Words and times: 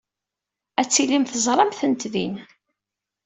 Ad 0.81 0.87
tilim 0.89 1.23
teẓram-tent 1.25 2.01
din. 2.13 2.35